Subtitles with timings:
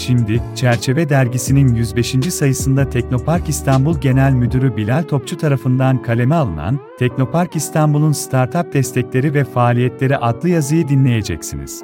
[0.00, 2.32] Şimdi, Çerçeve Dergisi'nin 105.
[2.32, 9.44] sayısında Teknopark İstanbul Genel Müdürü Bilal Topçu tarafından kaleme alınan Teknopark İstanbul'un Startup Destekleri ve
[9.44, 11.82] Faaliyetleri adlı yazıyı dinleyeceksiniz.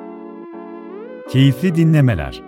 [1.33, 2.42] Keyifli dinlemeler.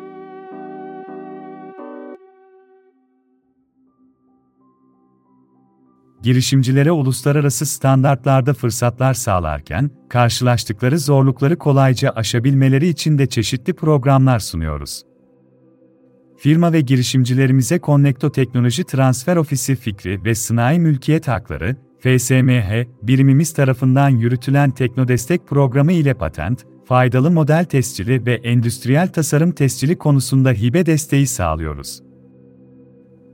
[6.22, 15.07] girişimcilere uluslararası standartlarda fırsatlar sağlarken, karşılaştıkları zorlukları kolayca aşabilmeleri için de çeşitli programlar sunuyoruz.
[16.38, 24.08] Firma ve girişimcilerimize Connecto Teknoloji Transfer Ofisi fikri ve sanayi mülkiyet hakları, FSMH, birimimiz tarafından
[24.08, 31.26] yürütülen Teknodestek programı ile patent, faydalı model tescili ve endüstriyel tasarım tescili konusunda hibe desteği
[31.26, 32.00] sağlıyoruz.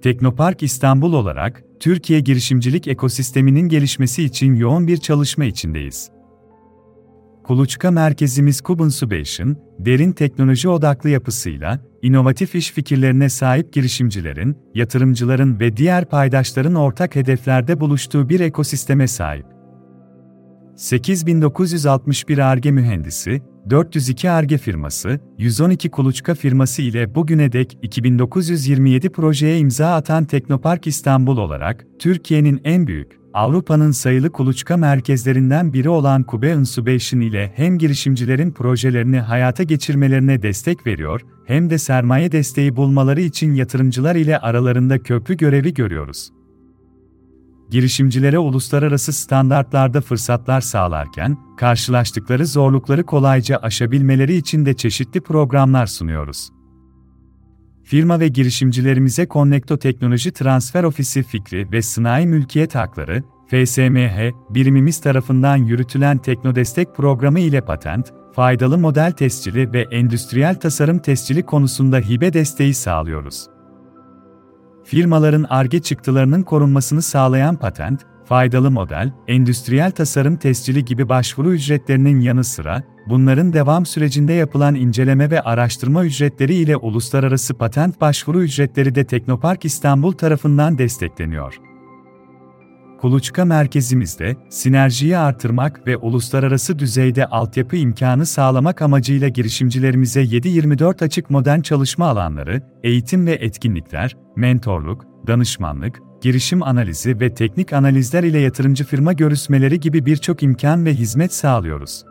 [0.02, 6.10] Teknopark İstanbul olarak, Türkiye girişimcilik ekosisteminin gelişmesi için yoğun bir çalışma içindeyiz.
[7.44, 16.04] Kuluçka merkezimiz Kubensubation, derin teknoloji odaklı yapısıyla, inovatif iş fikirlerine sahip girişimcilerin, yatırımcıların ve diğer
[16.04, 19.46] paydaşların ortak hedeflerde buluştuğu bir ekosisteme sahip.
[20.76, 29.94] 8961 ARGE mühendisi, 402 ARGE firması, 112 kuluçka firması ile bugüne dek 2927 projeye imza
[29.94, 37.20] atan Teknopark İstanbul olarak, Türkiye'nin en büyük, Avrupa'nın sayılı kuluçka merkezlerinden biri olan Kube Insubation
[37.20, 44.14] ile hem girişimcilerin projelerini hayata geçirmelerine destek veriyor, hem de sermaye desteği bulmaları için yatırımcılar
[44.14, 46.30] ile aralarında köprü görevi görüyoruz
[47.70, 56.50] girişimcilere uluslararası standartlarda fırsatlar sağlarken, karşılaştıkları zorlukları kolayca aşabilmeleri için de çeşitli programlar sunuyoruz.
[57.84, 65.56] Firma ve girişimcilerimize Connecto Teknoloji Transfer Ofisi fikri ve sanayi mülkiyet hakları, FSMH, birimimiz tarafından
[65.56, 72.74] yürütülen Teknodestek programı ile patent, faydalı model tescili ve endüstriyel tasarım tescili konusunda hibe desteği
[72.74, 73.46] sağlıyoruz.
[74.84, 82.44] Firmaların ARGE çıktılarının korunmasını sağlayan patent, faydalı model, endüstriyel tasarım tescili gibi başvuru ücretlerinin yanı
[82.44, 89.04] sıra, bunların devam sürecinde yapılan inceleme ve araştırma ücretleri ile uluslararası patent başvuru ücretleri de
[89.04, 91.60] Teknopark İstanbul tarafından destekleniyor.
[93.00, 101.60] Kuluçka merkezimizde, sinerjiyi artırmak ve uluslararası düzeyde altyapı imkanı sağlamak amacıyla girişimcilerimize 7-24 açık modern
[101.60, 109.12] çalışma alanları, eğitim ve etkinlikler, mentorluk, danışmanlık, girişim analizi ve teknik analizler ile yatırımcı firma
[109.12, 112.04] görüşmeleri gibi birçok imkan ve hizmet sağlıyoruz.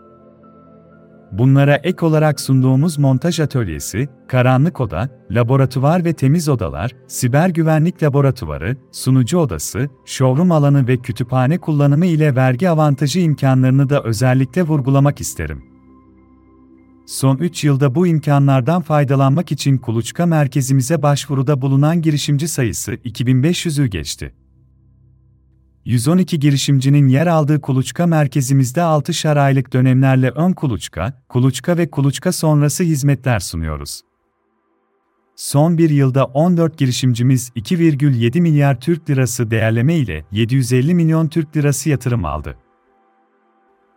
[1.32, 8.78] Bunlara ek olarak sunduğumuz montaj atölyesi, karanlık oda, laboratuvar ve temiz odalar, siber güvenlik laboratuvarı,
[8.92, 15.73] sunucu odası, showroom alanı ve kütüphane kullanımı ile vergi avantajı imkanlarını da özellikle vurgulamak isterim.
[17.06, 24.34] Son 3 yılda bu imkanlardan faydalanmak için kuluçka merkezimize başvuruda bulunan girişimci sayısı 2500'ü geçti.
[25.86, 32.84] 112 girişimcinin yer aldığı kuluçka merkezimizde 6'şar aylık dönemlerle ön kuluçka, kuluçka ve kuluçka sonrası
[32.84, 34.02] hizmetler sunuyoruz.
[35.36, 41.90] Son bir yılda 14 girişimcimiz 2,7 milyar Türk lirası değerleme ile 750 milyon Türk lirası
[41.90, 42.58] yatırım aldı.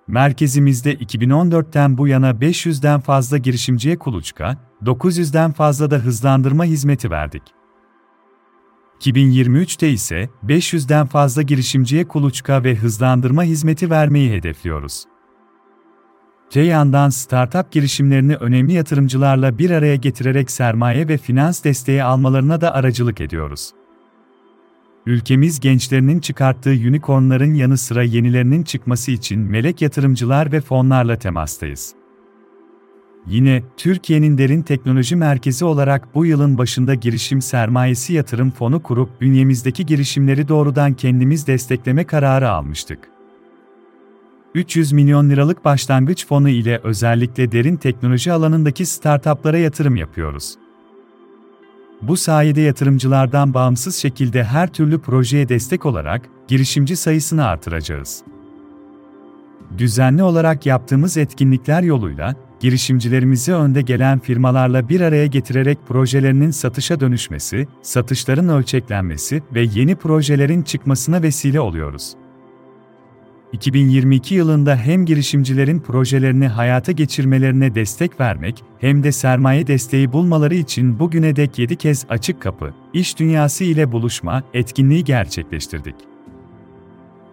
[0.09, 7.43] Merkezimizde 2014'ten bu yana 500'den fazla girişimciye kuluçka, 900'den fazla da hızlandırma hizmeti verdik.
[9.01, 15.05] 2023'te ise 500'den fazla girişimciye kuluçka ve hızlandırma hizmeti vermeyi hedefliyoruz.
[16.51, 22.75] Te yandan startup girişimlerini önemli yatırımcılarla bir araya getirerek sermaye ve finans desteği almalarına da
[22.75, 23.73] aracılık ediyoruz.
[25.07, 31.95] Ülkemiz gençlerinin çıkarttığı unicornların yanı sıra yenilerinin çıkması için melek yatırımcılar ve fonlarla temastayız.
[33.27, 39.87] Yine, Türkiye'nin derin teknoloji merkezi olarak bu yılın başında girişim sermayesi yatırım fonu kurup bünyemizdeki
[39.87, 42.99] girişimleri doğrudan kendimiz destekleme kararı almıştık.
[44.55, 50.55] 300 milyon liralık başlangıç fonu ile özellikle derin teknoloji alanındaki startuplara yatırım yapıyoruz.
[52.03, 58.23] Bu sayede yatırımcılardan bağımsız şekilde her türlü projeye destek olarak girişimci sayısını artıracağız.
[59.79, 67.69] Düzenli olarak yaptığımız etkinlikler yoluyla girişimcilerimizi önde gelen firmalarla bir araya getirerek projelerinin satışa dönüşmesi,
[67.83, 72.17] satışların ölçeklenmesi ve yeni projelerin çıkmasına vesile oluyoruz.
[73.53, 80.99] 2022 yılında hem girişimcilerin projelerini hayata geçirmelerine destek vermek hem de sermaye desteği bulmaları için
[80.99, 85.95] bugüne dek 7 kez açık kapı, iş dünyası ile buluşma etkinliği gerçekleştirdik.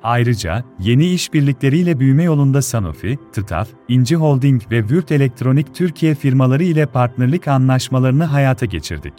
[0.04, 6.86] Ayrıca, yeni işbirlikleriyle büyüme yolunda Sanofi, TÜTAF, İnci Holding ve Würth Elektronik Türkiye firmaları ile
[6.86, 9.13] partnerlik anlaşmalarını hayata geçirdik.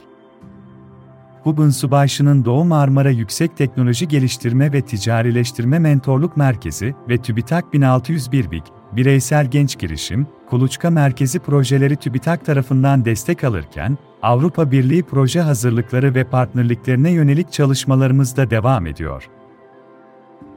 [1.44, 8.64] Hub'un Subayşı'nın Doğu Marmara Yüksek Teknoloji Geliştirme ve Ticarileştirme Mentorluk Merkezi ve TÜBİTAK 1601 BİK,
[8.92, 16.24] bireysel genç girişim, kuluçka merkezi projeleri TÜBİTAK tarafından destek alırken, Avrupa Birliği proje hazırlıkları ve
[16.24, 19.28] partnerliklerine yönelik çalışmalarımız da devam ediyor.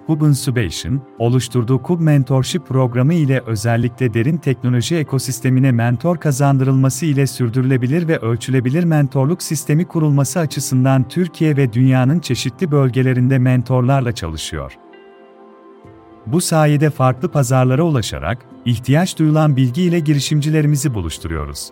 [0.08, 8.08] Hub Incubation, oluşturduğu Kub Mentorship programı ile özellikle derin teknoloji ekosistemine mentor kazandırılması ile sürdürülebilir
[8.08, 14.78] ve ölçülebilir mentorluk sistemi kurulması açısından Türkiye ve dünyanın çeşitli bölgelerinde mentorlarla çalışıyor.
[16.26, 21.70] Bu sayede farklı pazarlara ulaşarak, ihtiyaç duyulan bilgi ile girişimcilerimizi buluşturuyoruz.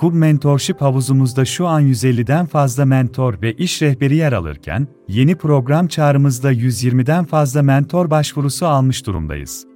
[0.00, 5.88] Kub Mentorship havuzumuzda şu an 150'den fazla mentor ve iş rehberi yer alırken, yeni program
[5.88, 9.66] çağrımızda 120'den fazla mentor başvurusu almış durumdayız.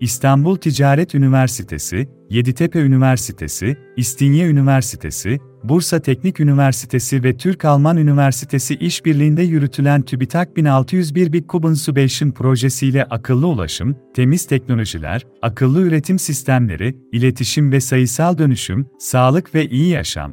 [0.00, 10.02] İstanbul Ticaret Üniversitesi, Yeditepe Üniversitesi, İstinye Üniversitesi, Bursa Teknik Üniversitesi ve Türk-Alman Üniversitesi işbirliğinde yürütülen
[10.02, 17.80] TÜBİTAK 1601 Big Cubon Subation projesiyle akıllı ulaşım, temiz teknolojiler, akıllı üretim sistemleri, iletişim ve
[17.80, 20.32] sayısal dönüşüm, sağlık ve iyi yaşam,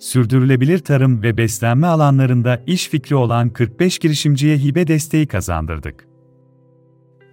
[0.00, 6.06] sürdürülebilir tarım ve beslenme alanlarında iş fikri olan 45 girişimciye hibe desteği kazandırdık.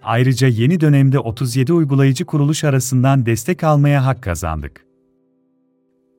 [0.03, 4.90] Ayrıca yeni dönemde 37 uygulayıcı kuruluş arasından destek almaya hak kazandık.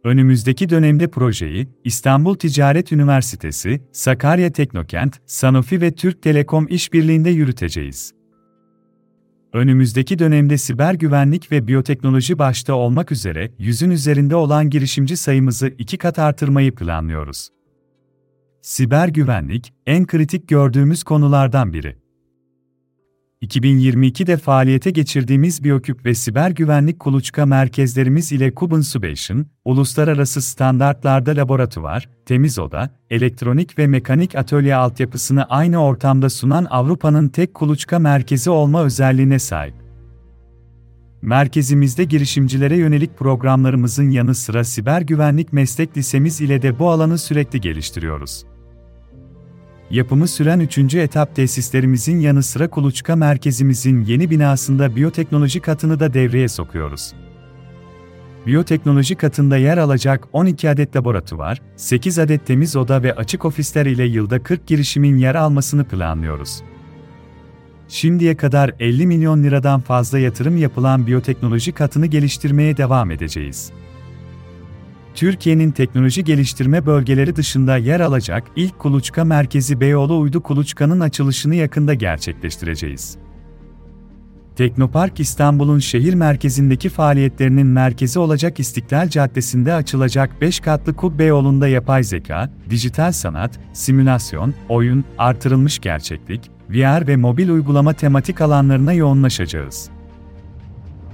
[0.04, 8.12] Önümüzdeki dönemde projeyi İstanbul Ticaret Üniversitesi, Sakarya Teknokent, Sanofi ve Türk Telekom işbirliğinde yürüteceğiz.
[9.52, 15.98] Önümüzdeki dönemde siber güvenlik ve biyoteknoloji başta olmak üzere yüzün üzerinde olan girişimci sayımızı iki
[15.98, 17.48] kat artırmayı planlıyoruz.
[18.62, 22.01] Siber güvenlik, en kritik gördüğümüz konulardan biri.
[23.42, 32.08] 2022'de faaliyete geçirdiğimiz Biyoküp ve siber güvenlik kuluçka merkezlerimiz ile Kubun Subation, uluslararası standartlarda laboratuvar,
[32.26, 38.82] temiz oda, elektronik ve mekanik atölye altyapısını aynı ortamda sunan Avrupa'nın tek kuluçka merkezi olma
[38.82, 39.74] özelliğine sahip.
[41.22, 47.60] Merkezimizde girişimcilere yönelik programlarımızın yanı sıra siber güvenlik meslek lisemiz ile de bu alanı sürekli
[47.60, 48.51] geliştiriyoruz
[49.92, 50.94] yapımı süren 3.
[50.94, 57.12] etap tesislerimizin yanı sıra kuluçka merkezimizin yeni binasında biyoteknoloji katını da devreye sokuyoruz.
[58.46, 64.04] Biyoteknoloji katında yer alacak 12 adet laboratuvar, 8 adet temiz oda ve açık ofisler ile
[64.04, 66.62] yılda 40 girişimin yer almasını planlıyoruz.
[67.88, 73.72] Şimdiye kadar 50 milyon liradan fazla yatırım yapılan biyoteknoloji katını geliştirmeye devam edeceğiz.
[75.14, 81.94] Türkiye'nin teknoloji geliştirme bölgeleri dışında yer alacak ilk kuluçka merkezi Beyoğlu Uydu Kuluçka'nın açılışını yakında
[81.94, 83.16] gerçekleştireceğiz.
[84.56, 92.04] Teknopark İstanbul'un şehir merkezindeki faaliyetlerinin merkezi olacak İstiklal Caddesi'nde açılacak 5 katlı kub Beyoğlu'nda yapay
[92.04, 99.90] zeka, dijital sanat, simülasyon, oyun, artırılmış gerçeklik, VR ve mobil uygulama tematik alanlarına yoğunlaşacağız.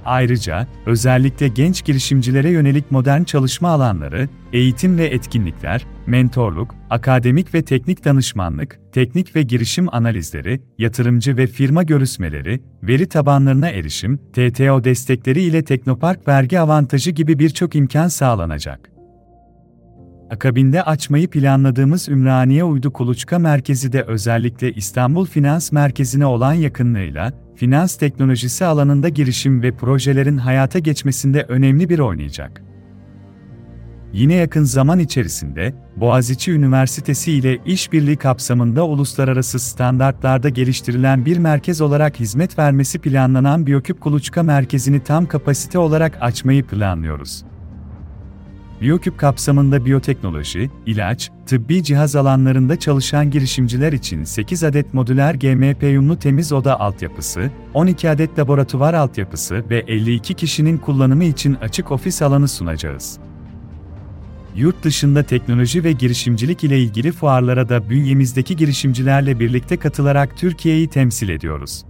[0.08, 8.05] Ayrıca, özellikle genç girişimcilere yönelik modern çalışma alanları, eğitim ve etkinlikler, mentorluk, akademik ve teknik
[8.05, 15.64] danışmanlık, teknik ve girişim analizleri, yatırımcı ve firma görüşmeleri, veri tabanlarına erişim, TTO destekleri ile
[15.64, 18.98] Teknopark vergi avantajı gibi birçok imkan sağlanacak.
[20.30, 27.97] Akabinde açmayı planladığımız Ümraniye Uydu Kuluçka Merkezi de özellikle İstanbul Finans Merkezi'ne olan yakınlığıyla, finans
[27.97, 32.62] teknolojisi alanında girişim ve projelerin hayata geçmesinde önemli bir oynayacak.
[34.12, 42.20] Yine yakın zaman içerisinde, Boğaziçi Üniversitesi ile işbirliği kapsamında uluslararası standartlarda geliştirilen bir merkez olarak
[42.20, 47.44] hizmet vermesi planlanan Biyoküp Kuluçka Merkezi'ni tam kapasite olarak açmayı planlıyoruz.
[48.80, 56.18] Biyoküp kapsamında biyoteknoloji, ilaç, tıbbi cihaz alanlarında çalışan girişimciler için 8 adet modüler GMP yumlu
[56.18, 62.49] temiz oda altyapısı, 12 adet laboratuvar altyapısı ve 52 kişinin kullanımı için açık ofis alanı
[62.49, 63.18] sunacağız.
[64.56, 71.28] Yurt dışında teknoloji ve girişimcilik ile ilgili fuarlara da bünyemizdeki girişimcilerle birlikte katılarak Türkiye'yi temsil
[71.28, 71.85] ediyoruz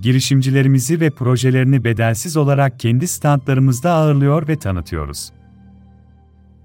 [0.00, 5.30] girişimcilerimizi ve projelerini bedelsiz olarak kendi standlarımızda ağırlıyor ve tanıtıyoruz.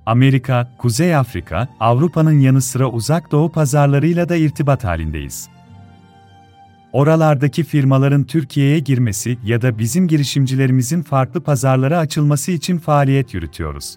[0.06, 5.50] Amerika, Kuzey Afrika, Avrupa'nın yanı sıra uzak doğu pazarlarıyla da irtibat halindeyiz.
[6.94, 13.96] Oralardaki firmaların Türkiye'ye girmesi ya da bizim girişimcilerimizin farklı pazarlara açılması için faaliyet yürütüyoruz.